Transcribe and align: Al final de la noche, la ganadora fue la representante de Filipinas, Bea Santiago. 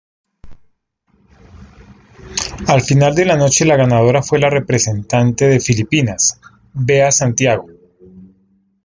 Al 2.67 2.81
final 2.81 3.13
de 3.13 3.23
la 3.25 3.37
noche, 3.37 3.65
la 3.65 3.75
ganadora 3.75 4.23
fue 4.23 4.39
la 4.39 4.49
representante 4.49 5.47
de 5.47 5.59
Filipinas, 5.59 6.41
Bea 6.73 7.11
Santiago. 7.11 7.69